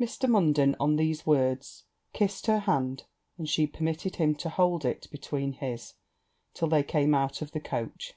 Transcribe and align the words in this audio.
Mr. 0.00 0.28
Munden, 0.30 0.76
on 0.78 0.94
these 0.94 1.26
words, 1.26 1.82
kissed 2.12 2.46
her 2.46 2.60
hand; 2.60 3.06
and 3.36 3.48
she 3.48 3.66
permitted 3.66 4.14
him 4.14 4.32
to 4.36 4.48
hold 4.48 4.84
it 4.84 5.08
between 5.10 5.54
his 5.54 5.94
till 6.52 6.68
they 6.68 6.84
came 6.84 7.12
out 7.12 7.42
of 7.42 7.50
the 7.50 7.58
coach. 7.58 8.14